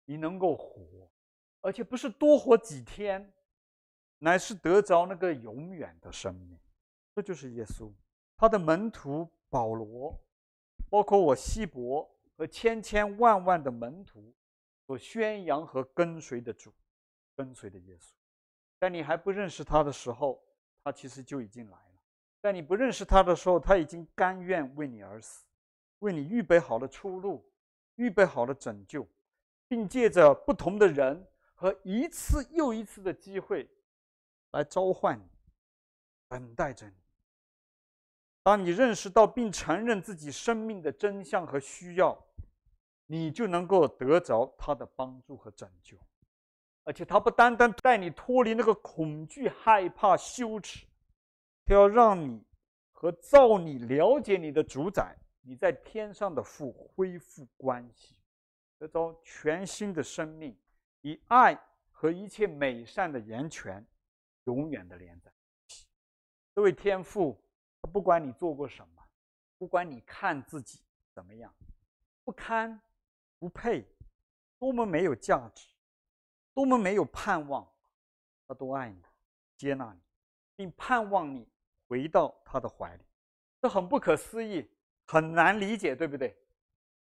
[0.05, 1.09] 你能够活，
[1.61, 3.33] 而且不是多活几天，
[4.19, 6.59] 乃是得着那个永远的生命。
[7.15, 7.93] 这就是耶稣，
[8.37, 10.21] 他的门徒保罗，
[10.91, 14.35] 包括我希伯和千千万万的门徒
[14.87, 16.75] 所宣扬和跟随的主，
[17.37, 18.11] 跟随的耶稣。
[18.81, 20.43] 在你还不认识他的时候。”
[20.87, 22.01] 他其实就已经来了，
[22.41, 25.45] 在你不认识他的时候，他已经甘愿为你而死。
[25.99, 27.45] 为你预备好了出路，
[27.97, 29.05] 预备好了拯救，
[29.67, 33.69] 并借着不同的人和一次又一次的机会
[34.53, 35.29] 来召唤你，
[36.29, 36.95] 等待着你。
[38.45, 42.17] 当你认识到并承认自己生命的真相和需要，
[43.07, 45.99] 你就能够得着他的帮助和拯救。
[46.87, 50.87] 而且他不单单带你脱离那个恐惧、害怕、羞耻，
[51.65, 52.41] 他要让你
[52.93, 58.15] 和造你、了解你的主宰，你在天上的父恢复关系，
[58.79, 60.57] 得到全新的生命，
[61.01, 63.85] 以爱和一切美善的源泉，
[64.45, 65.89] 永远的连在一起。
[66.55, 67.37] 这位天父，
[67.93, 69.03] 不管你做过什么，
[69.59, 71.53] 不管你看自己怎么样，
[72.23, 72.81] 不堪、
[73.41, 73.85] 不配，
[74.57, 75.67] 多么没有价值。
[76.57, 77.71] 多么没有盼望，
[78.49, 78.97] 他都爱你，
[79.59, 80.01] 接纳你，
[80.57, 81.47] 并盼望你
[81.87, 83.03] 回到他的怀里，
[83.61, 84.67] 这很不可思议，
[85.07, 86.35] 很难理解，对不对？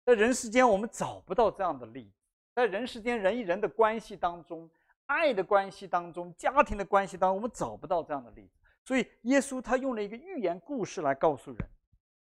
[0.04, 2.22] 在人世间，我们找不到这样的例子。
[2.54, 4.68] 在人世间，人与人的关系当中，
[5.06, 8.60] 爱的关系当中，家庭的关系当中，我们找不到这样的例子。
[8.84, 11.70] 所以，耶稣他用了一个寓言故事来告诉人，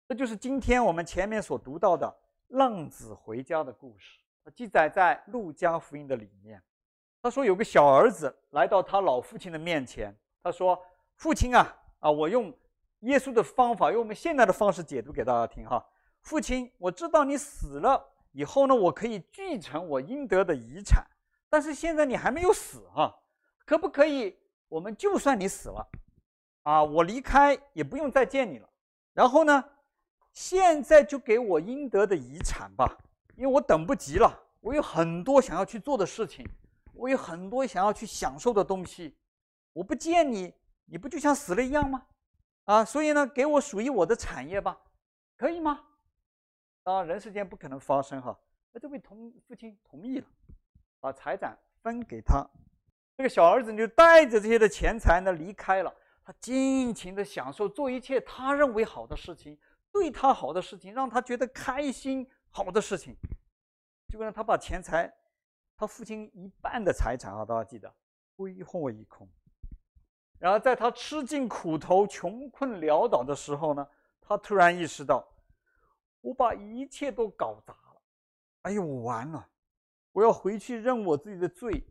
[0.06, 2.14] 这就是今天我们前面所读到的
[2.48, 4.20] 浪子回家的故事，
[4.54, 6.62] 记载在路加福音的里面。
[7.26, 10.16] 他说：“有个小儿子来到他老父亲的面前。
[10.44, 10.80] 他说
[11.18, 12.56] ：‘父亲啊，啊，我用
[13.00, 15.84] 耶稣的方法，用我们现在的方式解读给大家听哈。
[16.20, 21.04] 父亲，我知道你死了以后呢，我可以继承我应得的遗产。
[21.50, 23.12] 但是现在你还没有死哈，
[23.64, 24.38] 可不可以？
[24.68, 25.84] 我们就算你死了，
[26.62, 28.68] 啊，我离开也不用再见你了。
[29.14, 29.64] 然后呢，
[30.32, 32.96] 现在就给我应得的遗产吧，
[33.34, 36.48] 因为我等不及了，我有很多想要去做的事情。”
[36.96, 39.16] 我有很多想要去享受的东西，
[39.72, 40.52] 我不见你，
[40.86, 42.06] 你不就像死了一样吗？
[42.64, 44.76] 啊，所以呢，给我属于我的产业吧，
[45.36, 45.84] 可以吗？
[46.82, 48.36] 当然，人世间不可能发生哈。
[48.72, 50.26] 那这位同父亲同意了，
[50.98, 52.44] 把财产分给他。
[53.16, 59.58] 这个小儿子就带着这些的钱财呢离开了，他尽情的享受，做一切他认为好的事情，
[59.92, 63.16] 对他好的事情，让他觉得开心好的事情。
[64.08, 65.12] 结果呢，他把钱财。
[65.76, 67.92] 他父亲一半的财产啊，大家记得
[68.36, 69.28] 挥霍一空。
[70.38, 73.86] 然后在他吃尽苦头、穷困潦倒的时候呢，
[74.20, 75.26] 他突然意识到，
[76.20, 78.02] 我把一切都搞砸了。
[78.62, 79.48] 哎呦，完了！
[80.12, 81.86] 我要回去认我自己的罪，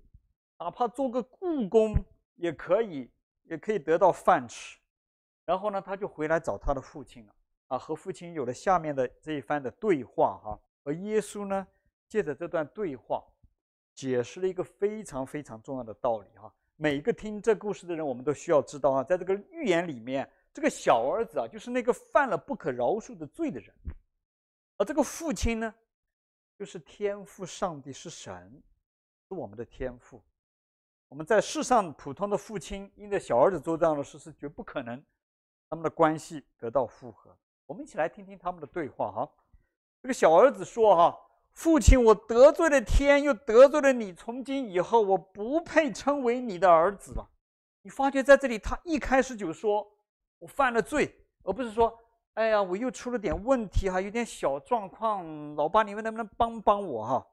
[0.59, 1.93] 哪怕做个雇工
[2.35, 3.11] 也可以，
[3.43, 4.79] 也可以得到饭吃。
[5.45, 7.35] 然后呢，他就回来找他的父亲了
[7.67, 10.59] 啊，和父亲有了下面的这一番的对话哈。
[10.83, 11.67] 而耶稣呢，
[12.07, 13.23] 借着这段对话。
[13.95, 23.73] 解释了一个非常非常重要的道理哈，每一个听这故事的人，我们都需要知道啊，在这个寓言里面，这个小儿子啊，就是那个犯了不可饶恕的罪的人，
[24.75, 25.73] 而这个父亲呢，
[26.59, 28.61] 就是天父上帝是神，
[29.29, 30.21] 是我们的天父。
[31.07, 35.01] 我们在世上普通的父亲，因着小儿子做这样的事是绝不可能，
[35.69, 37.33] 他们的关系得到复合。
[37.65, 39.31] 我们一起来听听他们的对话哈。
[40.01, 41.17] 这个小儿子说哈。
[41.55, 44.13] 父亲，我得罪了天，又得罪了你。
[44.13, 47.27] 从今以后，我不配称为你的儿子了。
[47.81, 49.89] 你发觉在这里，他一开始就说
[50.37, 51.97] 我犯了罪，而不是说，
[52.33, 57.27] 哎呀，我又出了点问题哈，有点小状况，老爸，你们能不能帮帮我哈？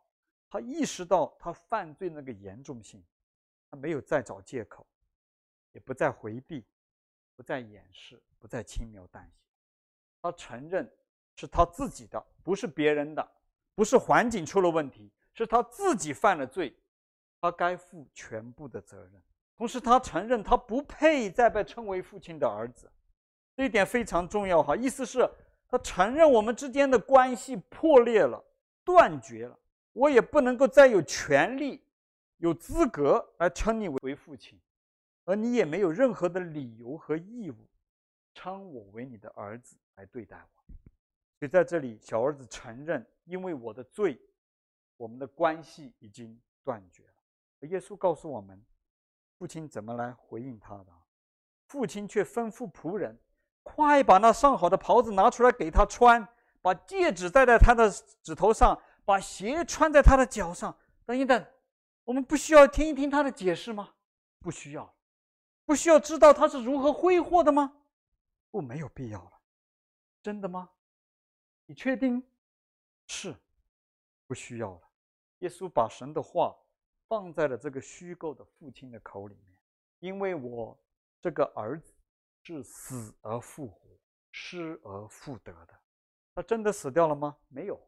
[0.49, 3.03] 他意识到他犯罪那个严重性，
[3.71, 4.87] 他没有再找借口，
[5.73, 6.65] 也不再回避，
[7.35, 9.43] 不再掩饰，不再轻描淡写。
[10.23, 10.89] 他承认
[11.35, 13.29] 是他自己的，不是别人的。
[13.75, 16.77] 不是环境出了问题，是他自己犯了罪，
[17.41, 19.23] 他该负全部的责任。
[19.57, 22.91] 同时，他承认他不配再被称为父亲的儿子，
[23.57, 24.75] 这一点非常重要哈。
[24.75, 25.29] 意思是，
[25.69, 28.43] 他承认我们之间的关系破裂了、
[28.85, 29.59] 断绝了，
[29.93, 31.85] 我也不能够再有权利、
[32.39, 34.61] 有资格来称你为父亲，
[35.25, 37.69] 而你也没有任何的理由和义务
[38.35, 40.65] 称我为你的儿子来对待我。
[41.43, 44.17] 所以在这里，小儿子承认，因为我的罪，
[44.97, 47.67] 我们的关系已经断绝了。
[47.67, 48.65] 耶稣告诉我们，
[49.37, 50.93] 父亲怎么来回应他的？
[51.67, 53.19] 父亲却吩咐仆人，
[53.65, 56.25] 快把那上好的袍子拿出来给他穿，
[56.61, 60.73] 把戒指戴在他的指头上，把鞋穿在他的脚上。
[61.05, 61.45] 等一等，
[62.05, 63.93] 我们不需要听一听他的解释吗？
[64.39, 64.95] 不需要，
[65.65, 67.79] 不需要知道他是如何挥霍的吗？
[68.53, 69.33] 不，没有必要了。
[70.23, 70.71] 真的吗？
[71.73, 72.23] 你确定？
[73.07, 73.35] 是，
[74.27, 74.91] 不需要了。
[75.39, 76.55] 耶稣把神的话
[77.09, 79.57] 放在了这个虚构的父亲的口里面，
[80.01, 80.79] 因为我
[81.19, 81.95] 这个儿子
[82.43, 83.89] 是死而复活、
[84.33, 85.81] 失而复得的。
[86.35, 87.39] 他真的死掉了吗？
[87.49, 87.81] 没有。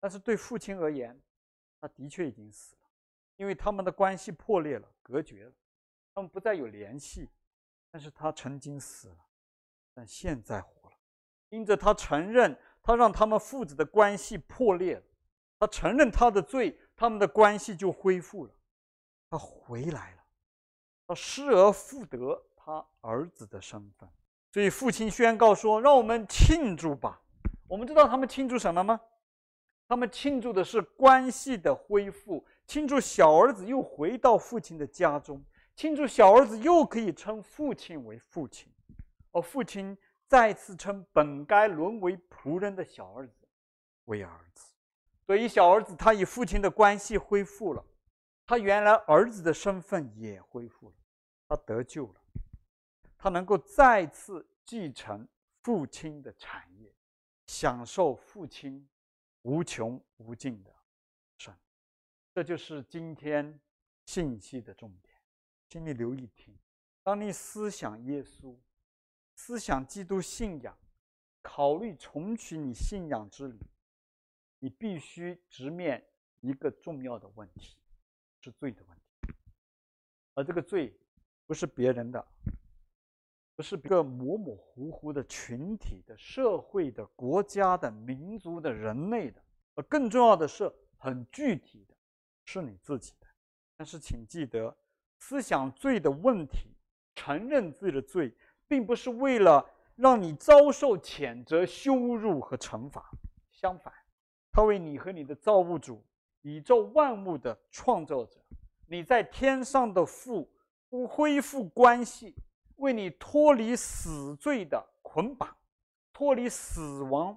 [0.00, 1.22] 但是对父亲而言，
[1.80, 2.82] 他的确已经死了，
[3.36, 5.52] 因为他们的关系破裂了，隔绝了，
[6.16, 7.30] 他们不再有联系。
[7.92, 9.26] 但是他曾经死了，
[9.94, 10.96] 但现在活了，
[11.50, 15.02] 因着他承认，他让他们父子的关系破裂了，
[15.58, 18.52] 他承认他的罪，他们的关系就恢复了，
[19.28, 20.22] 他回来了，
[21.06, 24.08] 他失而复得他儿子的身份。
[24.54, 27.20] 所以父亲宣告说：“让我们庆祝吧！”
[27.68, 28.98] 我们知道他们庆祝什么吗？
[29.86, 35.44] 他们庆祝的是关系的恢复，庆祝小儿子又回到父亲的家中，
[35.76, 38.72] 庆祝小儿子又可以称父亲为父亲，
[39.32, 39.94] 而父亲
[40.28, 43.48] 再次称本该沦为仆人的小儿子
[44.04, 44.74] 为儿子。
[45.26, 47.84] 所以小儿子他与父亲的关系恢复了，
[48.46, 50.94] 他原来儿子的身份也恢复了，
[51.48, 52.20] 他得救了。
[53.16, 55.26] 他能够再次继承
[55.62, 56.94] 父亲的产业，
[57.46, 58.88] 享受父亲
[59.42, 60.72] 无穷无尽的
[61.36, 61.54] 神。
[62.32, 63.58] 这就是今天
[64.06, 65.14] 信息的重点，
[65.68, 66.56] 请你留意听。
[67.02, 68.56] 当你思想耶稣、
[69.38, 70.76] 思想基督信仰、
[71.40, 73.56] 考虑重取你信仰之旅，
[74.58, 76.04] 你必须直面
[76.40, 77.78] 一个重要的问题，
[78.40, 79.34] 是罪的问题。
[80.34, 80.92] 而这个罪
[81.46, 82.26] 不是别人的。
[83.54, 89.42] 不是一个模模糊糊的群体的、社会的、国家的、民族的、人类的，
[89.74, 91.94] 而更重要的是很具体的，
[92.44, 93.26] 是你自己的。
[93.76, 94.76] 但是请记得，
[95.18, 96.72] 思想罪的问题，
[97.16, 98.32] 承认自己的罪，
[98.68, 103.10] 并不是为了让你遭受谴责、羞辱和惩罚。
[103.50, 103.92] 相反，
[104.52, 106.04] 他为你和你的造物主、
[106.42, 108.38] 宇宙万物的创造者，
[108.86, 110.48] 你在天上的父，
[111.08, 112.34] 恢复关系。
[112.76, 115.52] 为你脱离死罪的捆绑，
[116.12, 117.36] 脱离死亡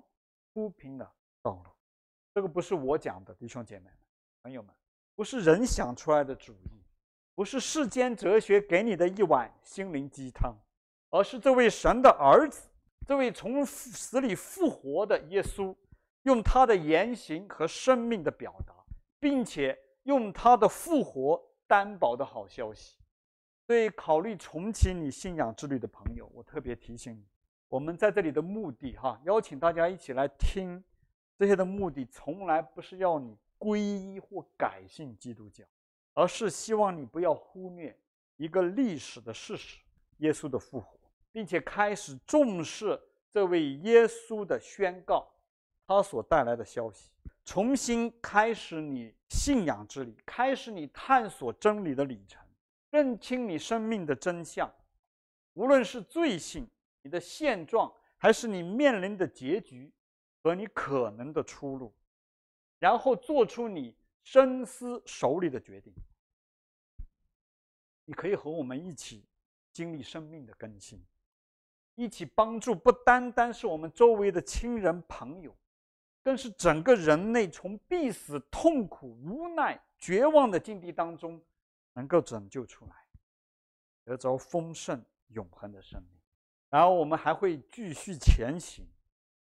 [0.53, 1.11] 铺平了
[1.41, 1.71] 道路。
[2.31, 3.93] 这个不是我讲的，弟兄姐妹们、
[4.43, 4.71] 朋友们，
[5.15, 6.83] 不是人想出来的主意，
[7.33, 10.55] 不是世间哲学给你的一碗心灵鸡汤，
[11.11, 12.67] 而是这位神的儿子，
[13.05, 15.75] 这位从死里复活的耶稣，
[16.23, 18.73] 用他的言行和生命的表达，
[19.19, 22.97] 并且用他的复活担保的好消息。
[23.67, 27.23] 对考虑重启你信仰之旅的朋友，我特别提醒你，
[27.69, 30.83] 我们在这里的目的，哈，邀请大家一起来听，
[31.37, 35.63] 这些的目的从来不是要你皈依或改信基督教，
[36.13, 37.97] 而是希望你不要忽略
[38.37, 39.79] 一个历史的事实——
[40.19, 40.99] 耶稣的复活，
[41.31, 45.31] 并且开始重视这位耶稣的宣告，
[45.87, 47.09] 他所带来的消息，
[47.45, 52.41] 重新开始你信仰之旅，开始你探索真理的旅程。
[52.89, 54.69] 认清你生命的真相，
[55.53, 56.67] 无论是罪性、
[57.01, 59.89] 你的现状，还是你面临的结局
[60.43, 61.93] 和你可能的出路，
[62.79, 65.93] 然后做出你深思熟虑的决定。
[68.03, 69.25] 你可以和我们一起
[69.71, 71.01] 经历生命的更新，
[71.95, 75.55] 一起帮助不单单是我们周围的亲人朋友，
[76.23, 81.41] 更是整个人类从必死、痛苦、无奈、绝望的境地当中。
[81.93, 82.93] 能够拯救出来，
[84.05, 86.17] 得着丰盛永恒的生命，
[86.69, 88.87] 然后我们还会继续前行。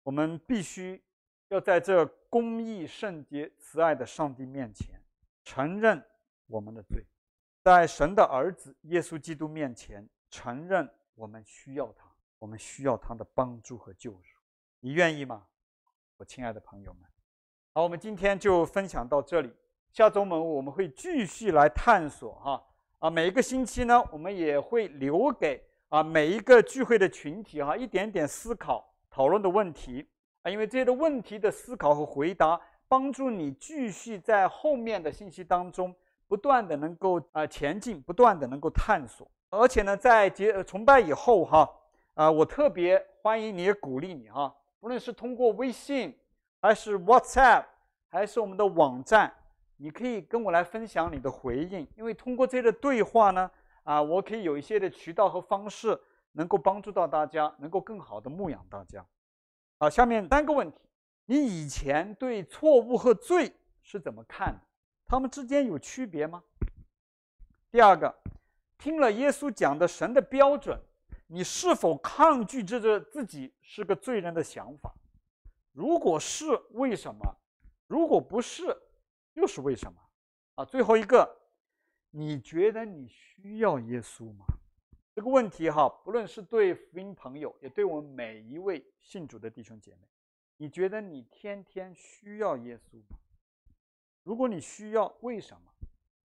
[0.02, 1.04] 我们必须
[1.50, 4.98] 要在这公义、圣洁、慈爱的上帝面前
[5.44, 6.02] 承认
[6.46, 7.06] 我们的罪，
[7.62, 12.07] 在神的儿子耶稣基督面前承认我们需要他，
[12.40, 14.40] 我们需要他的帮助和救赎。
[14.80, 15.46] 你愿意吗，
[16.18, 17.04] 我亲爱的朋友们？
[17.74, 19.52] 好，我们今天就分享到这里。
[19.92, 22.64] 下周末我们会继续来探索哈
[23.00, 30.08] 啊，每一个星期呢，我们也会留给啊每一个聚会的群体哈一点点思考讨论的问题
[30.44, 35.96] 啊，因为这些的问题的思考和回答，帮助你继续在后面的信息当中
[36.28, 39.30] 不断的能够啊前进，不断的能够探索。
[39.50, 41.68] 而且呢，在结崇拜以后哈
[42.18, 46.18] 啊，我特别欢迎你，也鼓励你哈，不论是通过微信，
[46.60, 47.66] 还是 WhatsApp，
[48.08, 49.32] 还是我们的网站。
[49.76, 53.52] 你可以跟我来分享你的回应，因为通过这个对话呢，
[53.84, 55.96] 啊，我可以有一些的渠道和方式，
[56.32, 59.06] 能够帮助到大家，能够更好的牧养大家。
[59.78, 60.80] 啊，下面三个问题：
[61.26, 63.54] 你以前对错误和罪
[63.84, 64.60] 是怎么看的？
[65.06, 66.44] 他们之间有区别吗？
[67.70, 68.12] 第二个，
[68.80, 70.76] 听了耶稣讲的神的标准，
[71.28, 74.94] 你是否抗拒这个自己是个罪人的想法？
[75.74, 77.20] 如果是，为什么？
[77.88, 78.66] 如果不是？
[79.34, 80.00] 又是为什么？
[80.56, 81.38] 啊，最后一个，
[82.10, 84.46] 你觉得你需要耶稣吗？
[85.14, 90.08] 这个问题哈，不论是对福音朋友，也对我们每一位信主的弟兄姐妹，
[90.58, 93.18] 你觉得你天天需要耶稣吗？
[94.24, 95.62] 如果你需要，为什么？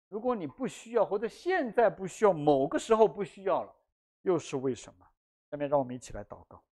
[0.08, 3.74] 如果你不需要，或者现在不需要，某个时候不需要了，
[4.22, 5.06] 又是为什么？
[5.50, 6.62] 下面让我们一起来祷告。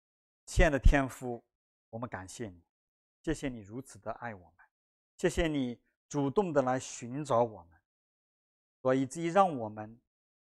[0.44, 1.42] 亲爱的天父，
[1.90, 2.62] 我们感谢你，
[3.22, 4.66] 谢谢你如此的爱我们，
[5.16, 7.78] 谢谢你主动的来寻找我们，
[8.82, 9.98] 所以以至于让我们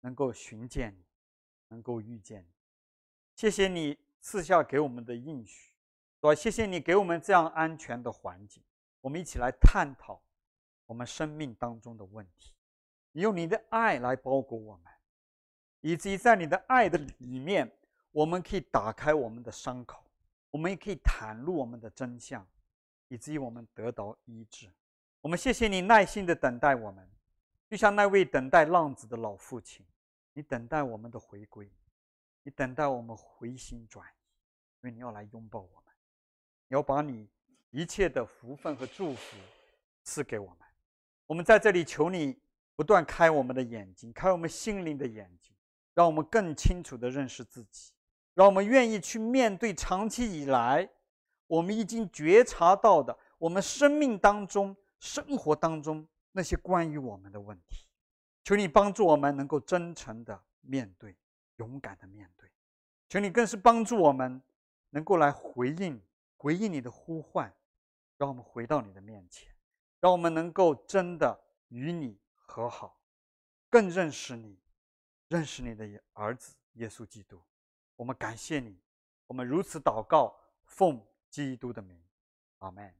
[0.01, 1.05] 能够寻见你，
[1.67, 2.53] 能够遇见你。
[3.35, 5.73] 谢谢你赐下给我们的应许，
[6.19, 8.63] 所以谢谢你给我们这样安全的环境，
[9.01, 10.21] 我们一起来探讨
[10.85, 12.53] 我们生命当中的问题。
[13.13, 14.91] 用你的爱来包裹我们，
[15.85, 17.71] 以及在你的爱的里面，
[18.09, 20.03] 我们可以打开我们的伤口，
[20.49, 22.43] 我们也可以袒露我们的真相，
[23.07, 24.67] 以至于我们得到医治。
[25.21, 27.07] 我们谢谢你耐心的等待我们，
[27.69, 29.85] 就像那位等待浪子的老父亲，
[30.33, 31.69] 你等待我们的回归，
[32.41, 34.33] 你等待我们回心转意，
[34.81, 35.93] 因为你要来拥抱我们，
[36.67, 37.29] 你要把你
[37.69, 39.37] 一切的福分和祝福
[40.01, 40.57] 赐给我们。
[41.27, 42.39] 我们在这里求你。
[42.77, 45.54] 不断开我们的眼睛，开我们心灵的眼睛，
[45.95, 47.91] 让我们更清楚地认识自己，
[48.35, 50.87] 让我们愿意去面对长期以来
[51.47, 57.87] 我们已经觉察到的我们生命当中、生活当中那些关于我们的问题。
[58.43, 61.17] 求你帮助我们能够真诚地面对，
[61.55, 62.47] 勇敢地面对。
[63.09, 64.39] 求你更是帮助我们
[64.91, 65.99] 能够来回应、
[66.37, 67.51] 回应你的呼唤，
[68.17, 69.51] 让我们回到你的面前，
[69.99, 71.39] 让我们能够真的
[71.69, 72.19] 与你。
[72.47, 73.01] 和好，
[73.71, 74.55] 更认识你，
[75.27, 77.41] 认识你的儿子耶稣基督。
[77.95, 78.79] 我们感谢你，
[79.27, 82.01] 我们如此祷告，奉基督的名，
[82.59, 82.93] 阿门。